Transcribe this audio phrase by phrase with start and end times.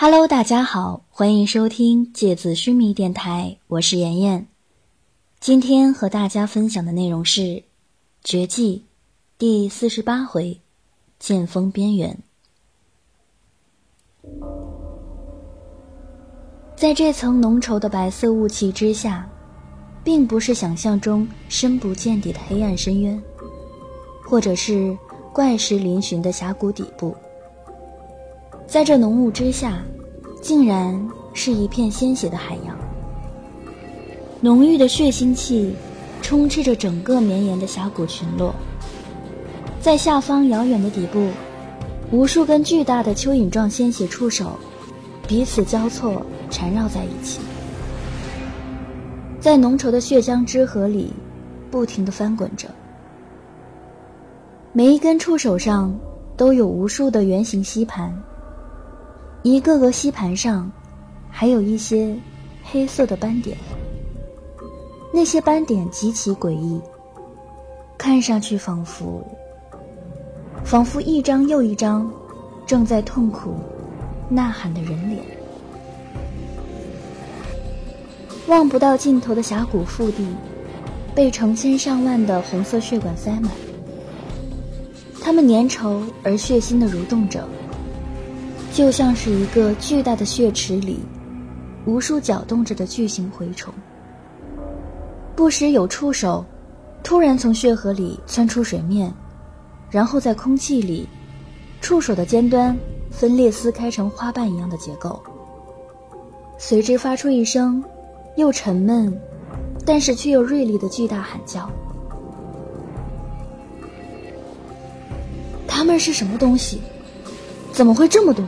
[0.00, 4.46] Hello，大家好，欢迎收听芥子须弥电台，我是妍妍。
[5.40, 7.40] 今天和大家分享的内容是
[8.22, 8.76] 《绝技》
[9.38, 10.60] 第四十八回
[11.18, 12.16] “剑锋边缘”。
[16.76, 19.28] 在这层浓稠的白色雾气之下，
[20.04, 23.20] 并不是想象中深不见底的黑暗深渊，
[24.22, 24.96] 或者是
[25.32, 27.16] 怪石嶙峋的峡谷底部。
[28.68, 29.82] 在这浓雾之下，
[30.42, 32.76] 竟然是一片鲜血的海洋。
[34.42, 35.74] 浓郁的血腥气
[36.20, 38.54] 充斥着整个绵延的峡谷群落。
[39.80, 41.30] 在下方遥远的底部，
[42.12, 44.58] 无数根巨大的蚯蚓状鲜血触手
[45.26, 47.40] 彼此交错缠绕在一起，
[49.40, 51.10] 在浓稠的血浆之河里
[51.70, 52.68] 不停地翻滚着。
[54.74, 55.98] 每一根触手上
[56.36, 58.14] 都有无数的圆形吸盘。
[59.42, 60.70] 一个个吸盘上，
[61.30, 62.14] 还有一些
[62.64, 63.56] 黑色的斑点。
[65.12, 66.80] 那些斑点极其诡异，
[67.96, 69.24] 看上去仿佛，
[70.64, 72.10] 仿佛一张又一张
[72.66, 73.54] 正在痛苦
[74.28, 75.22] 呐喊的人脸。
[78.48, 80.26] 望不到尽头的峡谷腹地，
[81.14, 83.50] 被成千上万的红色血管塞满，
[85.22, 87.48] 它们粘稠而血腥的蠕动着。
[88.78, 91.00] 就像是一个巨大的血池里，
[91.84, 93.74] 无数搅动着的巨型蛔虫。
[95.34, 96.44] 不时有触手，
[97.02, 99.12] 突然从血河里窜出水面，
[99.90, 101.08] 然后在空气里，
[101.80, 102.78] 触手的尖端
[103.10, 105.20] 分裂撕开成花瓣一样的结构，
[106.56, 107.82] 随之发出一声
[108.36, 109.12] 又沉闷，
[109.84, 111.68] 但是却又锐利的巨大喊叫。
[115.66, 116.80] 他们是什么东西？
[117.72, 118.44] 怎么会这么多？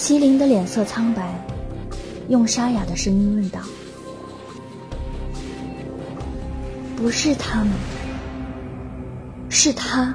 [0.00, 1.46] 麒麟的脸色苍白，
[2.30, 3.60] 用沙哑的声音问道
[6.96, 7.68] ：“不是他们，
[9.50, 10.14] 是他。”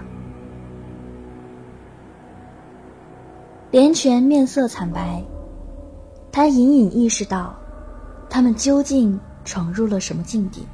[3.70, 5.24] 连泉面色惨白，
[6.32, 7.56] 他隐隐意识到，
[8.28, 10.66] 他们究竟闯入了什么境地。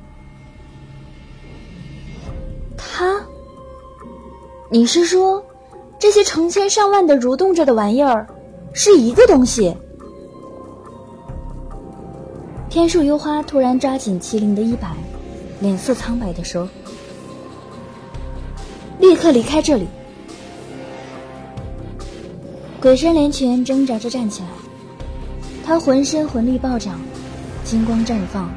[2.78, 3.20] 他？
[4.70, 5.44] 你是说，
[6.00, 8.26] 这些成千上万的蠕动着的玩意儿？
[8.74, 9.76] 是一个东西。
[12.70, 14.96] 天树幽花突然抓紧麒麟的衣摆，
[15.60, 16.68] 脸色苍白的说
[18.98, 19.88] ：“立刻离开这里！”
[22.82, 24.48] 鬼身连拳挣扎着站起来，
[25.66, 27.00] 他浑身魂力暴涨，
[27.66, 28.50] 金光绽放，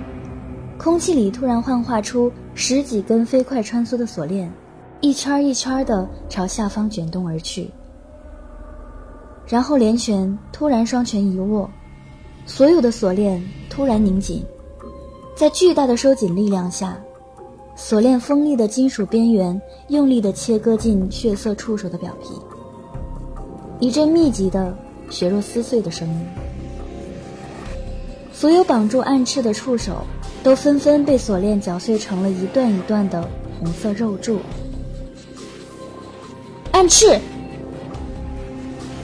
[0.78, 4.50] 空气里突然幻化出十几根飞快穿梭的锁链，
[5.00, 7.68] 一圈一圈的朝下方卷动而去。
[9.46, 11.68] 然后连拳突然双拳一握，
[12.46, 14.44] 所有的锁链突然拧紧，
[15.36, 16.98] 在巨大的收紧力量下，
[17.76, 22.30] 锁链锋利的金属边缘用力地切割进血色触手的表皮，
[23.80, 24.76] 一阵密集的
[25.10, 26.26] 血肉撕碎的声音。
[28.32, 30.04] 所有绑住暗翅的触手
[30.42, 33.28] 都纷纷被锁链绞碎成了一段一段的
[33.58, 34.38] 红色肉柱。
[36.72, 37.20] 暗翅。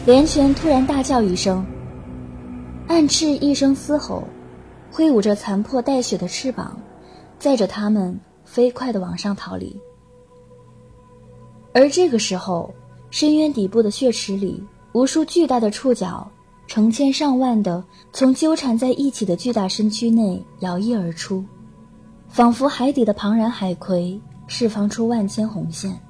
[0.06, 1.65] 连泉突然大叫一声，
[2.88, 4.25] 暗翅一声嘶吼，
[4.91, 6.75] 挥舞着残破带血的翅膀，
[7.38, 9.78] 载着他们飞快地往上逃离。
[11.75, 12.72] 而这个时候，
[13.10, 16.27] 深渊底部的血池里，无数巨大的触角，
[16.66, 21.44] 成千上万的从纠缠在一起的巨大身躯内摇曳而出，
[22.27, 26.00] 仿佛海底的庞然海葵释放出万千红线。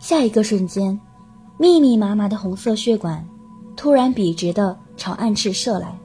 [0.00, 0.98] 下一个瞬间。
[1.62, 3.24] 密密麻麻的红色血管，
[3.76, 5.96] 突然笔直的朝暗翅射来，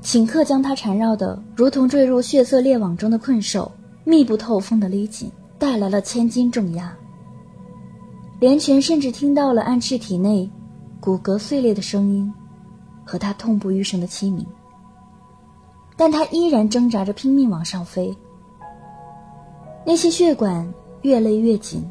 [0.00, 3.70] 顷刻将它缠绕的如同坠入血色猎网中的困兽，
[4.04, 6.96] 密不透风的勒紧，带来了千斤重压。
[8.40, 10.50] 连泉甚至听到了暗翅体内
[10.98, 12.32] 骨骼碎裂的声音，
[13.04, 14.46] 和他痛不欲生的凄鸣。
[15.94, 18.16] 但他依然挣扎着拼命往上飞。
[19.84, 20.66] 那些血管
[21.02, 21.84] 越勒越紧。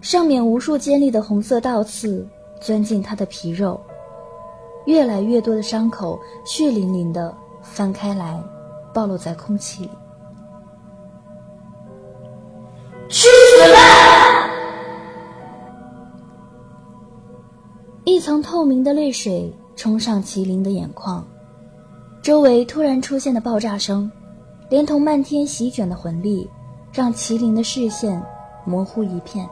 [0.00, 2.26] 上面无数尖利的红色倒刺
[2.60, 3.80] 钻进他的皮肉，
[4.86, 8.40] 越来越多的伤口血淋淋的翻开来，
[8.94, 9.90] 暴露在空气里。
[13.08, 14.50] 去死吧！
[18.04, 21.26] 一层透明的泪水冲上麒麟的眼眶，
[22.22, 24.10] 周围突然出现的爆炸声，
[24.68, 26.48] 连同漫天席卷的魂力，
[26.92, 28.22] 让麒麟的视线
[28.64, 29.48] 模糊一片。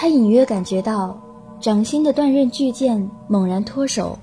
[0.00, 1.20] 他隐约感觉到，
[1.60, 4.18] 掌心的断刃巨剑猛然脱手，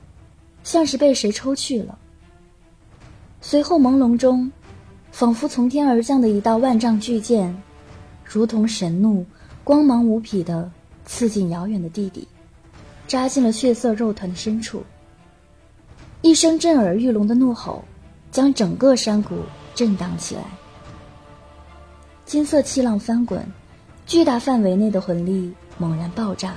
[0.64, 1.96] 像是被谁抽去了。
[3.42, 4.52] 随后朦胧中，
[5.12, 7.56] 仿佛从天而降的一道万丈巨剑，
[8.26, 9.24] 如同神怒，
[9.64, 10.68] 光芒无匹的
[11.06, 12.28] 刺进遥远的地底，
[13.08, 14.82] 扎进了血色肉团的深处。
[16.24, 17.84] 一声震耳欲聋的怒吼，
[18.32, 19.36] 将整个山谷
[19.76, 20.42] 震荡起来。
[22.26, 23.46] 金色气浪翻滚，
[24.08, 26.54] 巨大范围内的魂力猛然爆炸，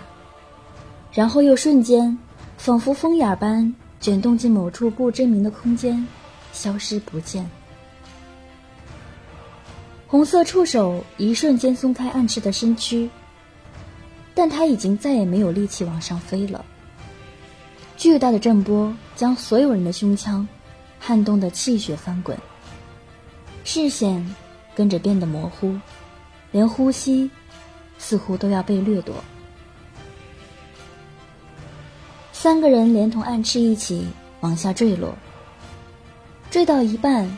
[1.13, 2.19] 然后又瞬间，
[2.57, 6.07] 仿佛风眼般卷动进某处不知名的空间，
[6.53, 7.49] 消失不见。
[10.07, 13.09] 红色触手一瞬间松开暗翅的身躯，
[14.35, 16.65] 但他已经再也没有力气往上飞了。
[17.97, 20.49] 巨大的震波将所有人的胸腔
[20.99, 22.37] 撼动得气血翻滚，
[23.65, 24.35] 视线。
[24.73, 25.77] 跟着变得模糊，
[26.53, 27.29] 连呼吸
[28.01, 29.15] 似乎都要被掠夺。
[32.33, 34.09] 三个人连同暗翅一起
[34.41, 35.15] 往下坠落，
[36.51, 37.31] 坠到一半，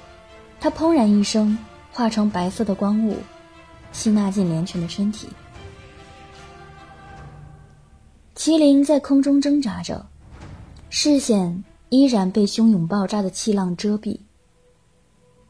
[0.61, 1.59] 他砰然一声
[1.91, 3.17] 化成白色的光雾，
[3.91, 5.29] 吸纳进连泉的身体。
[8.37, 10.07] 麒麟在空中挣扎着，
[10.89, 14.19] 视线依然被汹涌爆炸的气浪遮蔽。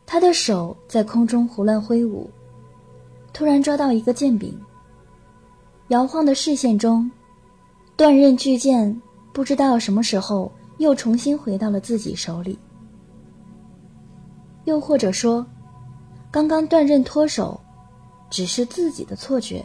[0.06, 2.30] 他的手在空中胡乱挥舞，
[3.34, 4.58] 突然抓到一个剑柄。
[5.92, 7.08] 摇晃的视线中，
[7.98, 8.98] 断刃巨剑
[9.30, 12.58] 不知道什么时候又重新回到了自己手里。
[14.64, 15.44] 又或者说，
[16.30, 17.60] 刚刚断刃脱手，
[18.30, 19.62] 只是自己的错觉。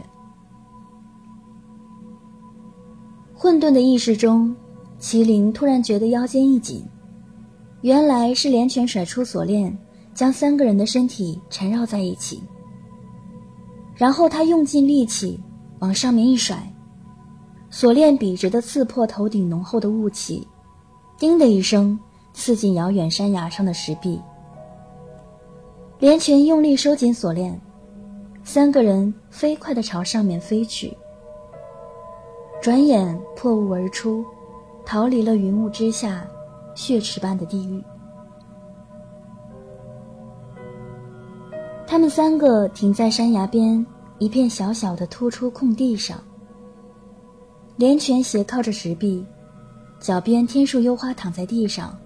[3.34, 4.54] 混沌的意识中，
[5.00, 6.84] 麒麟突然觉得腰间一紧，
[7.80, 9.76] 原来是连拳甩出锁链。
[10.12, 12.42] 将三个人的身体缠绕在一起，
[13.94, 15.40] 然后他用尽力气
[15.80, 16.56] 往上面一甩，
[17.70, 20.46] 锁链笔直的刺破头顶浓厚的雾气，
[21.16, 21.98] 叮的一声
[22.32, 24.20] 刺进遥远山崖上的石壁。
[25.98, 27.60] 连群用力收紧锁链，
[28.44, 30.96] 三个人飞快地朝上面飞去，
[32.62, 34.24] 转眼破雾而出，
[34.86, 36.26] 逃离了云雾之下
[36.74, 37.82] 血池般的地狱。
[41.86, 43.84] 他们三个停在山崖边
[44.18, 46.18] 一片小小的突出空地上，
[47.76, 49.24] 连泉斜靠着石壁，
[50.00, 51.96] 脚边天树幽花躺在地上，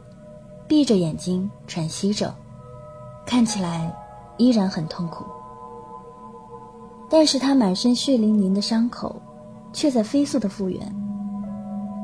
[0.68, 2.34] 闭着眼睛喘息着，
[3.24, 3.90] 看起来
[4.36, 5.24] 依然很痛苦。
[7.08, 9.20] 但是他满身血淋淋的伤口，
[9.72, 10.80] 却在飞速的复原，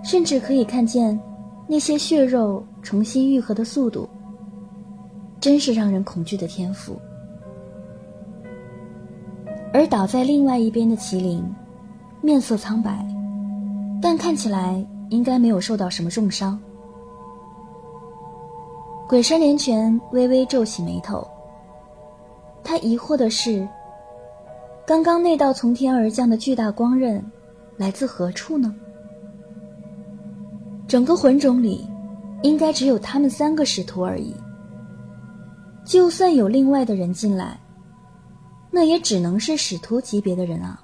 [0.03, 1.19] 甚至可以看见
[1.67, 4.09] 那些血肉重新愈合的速度，
[5.39, 6.99] 真是让人恐惧的天赋。
[9.73, 11.45] 而倒在另外一边的麒麟，
[12.21, 13.07] 面色苍白，
[14.01, 16.59] 但看起来应该没有受到什么重伤。
[19.07, 21.27] 鬼山连泉微微皱起眉头，
[22.63, 23.67] 他疑惑的是：
[24.87, 27.25] 刚刚那道从天而降的巨大光刃，
[27.77, 28.75] 来自何处呢？
[30.87, 31.87] 整个魂种里，
[32.43, 34.35] 应该只有他们三个使徒而已。
[35.85, 37.59] 就算有另外的人进来，
[38.79, 40.81] 那也只能是使徒级别的人啊，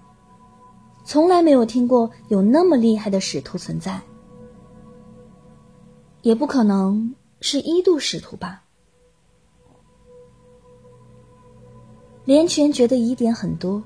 [1.04, 4.00] 从来没有听过有那么厉害的使徒存在，
[6.22, 8.64] 也不可能是一度使徒吧？
[12.24, 13.80] 连泉觉得疑点很多，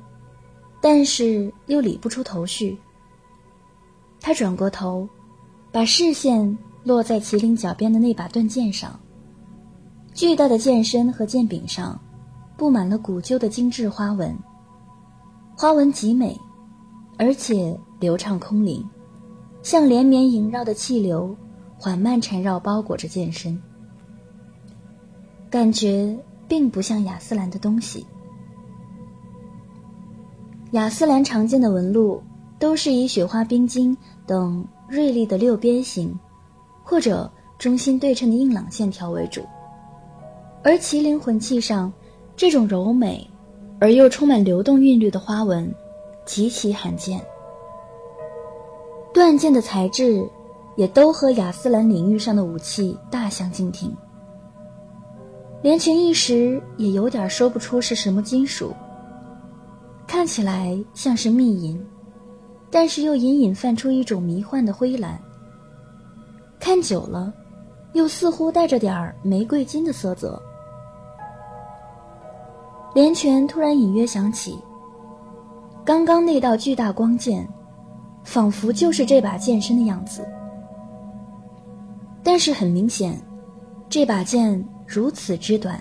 [0.81, 2.79] 但是又理不出头绪。
[4.23, 5.07] 他转过头，
[5.71, 8.99] 把视线落在麒麟脚边的那把断剑上，
[10.15, 12.01] 巨大的剑身和剑柄上。
[12.59, 14.37] 布满了古旧的精致花纹，
[15.57, 16.37] 花纹极美，
[17.17, 18.85] 而且流畅空灵，
[19.63, 21.37] 像连绵萦绕的气流，
[21.79, 23.57] 缓慢缠绕包裹着剑身。
[25.49, 28.05] 感觉并不像雅斯兰的东西。
[30.73, 32.21] 雅斯兰常见的纹路
[32.59, 33.97] 都是以雪花冰晶
[34.27, 36.13] 等锐利的六边形，
[36.83, 39.43] 或者中心对称的硬朗线条为主，
[40.65, 41.93] 而麒麟魂器上。
[42.39, 43.29] 这种柔美
[43.81, 45.75] 而又充满流动韵律的花纹，
[46.25, 47.21] 极其罕见。
[49.13, 50.25] 断剑的材质
[50.77, 53.93] 也都和亚斯兰领域上的武器大相径庭。
[55.63, 58.73] 连群一时也有点说不出是什么金属，
[60.07, 61.85] 看起来像是密银，
[62.71, 65.21] 但是又隐隐泛出一种迷幻的灰蓝。
[66.61, 67.35] 看久了，
[67.95, 70.41] 又似乎带着点玫瑰金的色泽。
[72.99, 74.59] 连泉突然隐约想起，
[75.85, 77.49] 刚刚那道巨大光剑，
[78.25, 80.29] 仿佛就是这把剑身的样子。
[82.25, 83.17] 但是很明显，
[83.89, 85.81] 这把剑如此之短，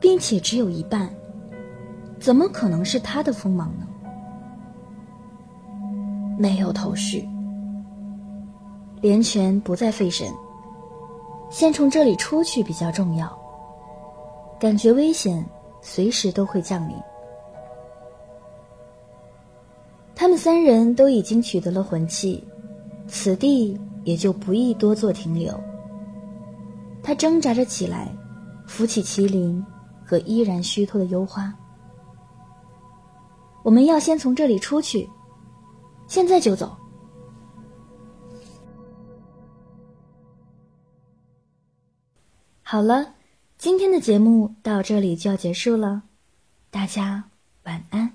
[0.00, 1.12] 并且只有一半，
[2.20, 3.84] 怎么可能是他的锋芒呢？
[6.38, 7.28] 没有头绪，
[9.00, 10.32] 连泉不再费神，
[11.50, 13.36] 先从这里出去比较重要。
[14.60, 15.44] 感觉危险，
[15.80, 16.96] 随时都会降临。
[20.14, 22.46] 他们三人都已经取得了魂器，
[23.08, 25.58] 此地也就不宜多做停留。
[27.02, 28.14] 他挣扎着起来，
[28.66, 29.64] 扶起麒麟
[30.04, 31.52] 和依然虚脱的幽花。
[33.62, 35.08] 我们要先从这里出去，
[36.06, 36.76] 现在就走。
[42.62, 43.14] 好了。
[43.60, 46.04] 今天的节目到这里就要结束了，
[46.70, 47.24] 大家
[47.64, 48.14] 晚安。